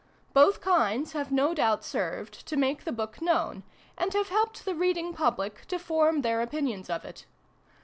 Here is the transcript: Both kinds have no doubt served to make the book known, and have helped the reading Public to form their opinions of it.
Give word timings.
Both 0.33 0.61
kinds 0.61 1.11
have 1.11 1.31
no 1.31 1.53
doubt 1.53 1.83
served 1.83 2.47
to 2.47 2.57
make 2.57 2.85
the 2.85 2.91
book 2.91 3.21
known, 3.21 3.61
and 3.95 4.11
have 4.15 4.29
helped 4.29 4.65
the 4.65 4.73
reading 4.73 5.13
Public 5.13 5.67
to 5.67 5.77
form 5.77 6.23
their 6.23 6.41
opinions 6.41 6.89
of 6.89 7.05
it. 7.05 7.27